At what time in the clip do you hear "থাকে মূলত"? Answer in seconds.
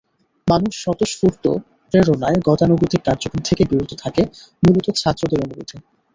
4.03-4.85